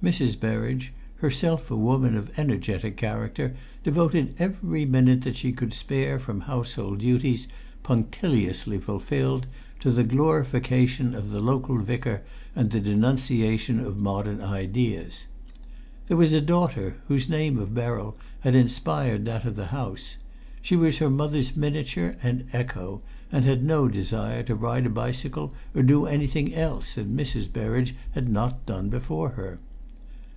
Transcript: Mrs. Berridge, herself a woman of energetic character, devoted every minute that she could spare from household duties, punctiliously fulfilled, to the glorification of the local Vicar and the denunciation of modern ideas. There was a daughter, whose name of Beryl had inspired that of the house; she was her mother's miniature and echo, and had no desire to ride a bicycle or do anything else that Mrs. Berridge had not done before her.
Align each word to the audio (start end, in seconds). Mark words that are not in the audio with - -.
Mrs. 0.00 0.38
Berridge, 0.38 0.92
herself 1.16 1.72
a 1.72 1.76
woman 1.76 2.14
of 2.14 2.30
energetic 2.38 2.96
character, 2.96 3.56
devoted 3.82 4.32
every 4.38 4.84
minute 4.84 5.22
that 5.22 5.34
she 5.34 5.50
could 5.50 5.74
spare 5.74 6.20
from 6.20 6.42
household 6.42 6.98
duties, 7.00 7.48
punctiliously 7.82 8.78
fulfilled, 8.78 9.48
to 9.80 9.90
the 9.90 10.04
glorification 10.04 11.16
of 11.16 11.30
the 11.32 11.40
local 11.40 11.78
Vicar 11.78 12.22
and 12.54 12.70
the 12.70 12.78
denunciation 12.78 13.80
of 13.80 13.96
modern 13.98 14.40
ideas. 14.40 15.26
There 16.06 16.16
was 16.16 16.32
a 16.32 16.40
daughter, 16.40 16.98
whose 17.08 17.28
name 17.28 17.58
of 17.58 17.74
Beryl 17.74 18.16
had 18.42 18.54
inspired 18.54 19.24
that 19.24 19.44
of 19.44 19.56
the 19.56 19.66
house; 19.66 20.16
she 20.62 20.76
was 20.76 20.98
her 20.98 21.10
mother's 21.10 21.56
miniature 21.56 22.14
and 22.22 22.44
echo, 22.52 23.02
and 23.32 23.44
had 23.44 23.64
no 23.64 23.88
desire 23.88 24.44
to 24.44 24.54
ride 24.54 24.86
a 24.86 24.90
bicycle 24.90 25.52
or 25.74 25.82
do 25.82 26.06
anything 26.06 26.54
else 26.54 26.94
that 26.94 27.12
Mrs. 27.12 27.52
Berridge 27.52 27.96
had 28.12 28.28
not 28.28 28.64
done 28.64 28.90
before 28.90 29.30
her. 29.30 29.58